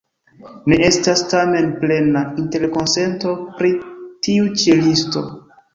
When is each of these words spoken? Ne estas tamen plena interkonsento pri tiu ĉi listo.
Ne 0.71 0.79
estas 0.87 1.21
tamen 1.33 1.69
plena 1.83 2.25
interkonsento 2.45 3.37
pri 3.61 3.73
tiu 4.29 4.53
ĉi 4.65 4.81
listo. 4.87 5.27